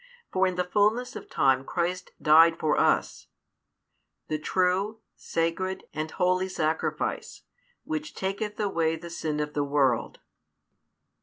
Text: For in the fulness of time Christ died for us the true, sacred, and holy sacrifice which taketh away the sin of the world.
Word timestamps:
For 0.33 0.47
in 0.47 0.55
the 0.55 0.63
fulness 0.63 1.15
of 1.15 1.29
time 1.29 1.63
Christ 1.63 2.09
died 2.19 2.57
for 2.57 2.75
us 2.75 3.27
the 4.29 4.39
true, 4.39 4.99
sacred, 5.15 5.83
and 5.93 6.09
holy 6.09 6.49
sacrifice 6.49 7.43
which 7.83 8.15
taketh 8.15 8.59
away 8.59 8.95
the 8.95 9.11
sin 9.11 9.39
of 9.39 9.53
the 9.53 9.63
world. 9.63 10.17